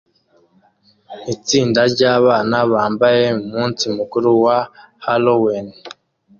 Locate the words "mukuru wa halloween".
3.97-5.67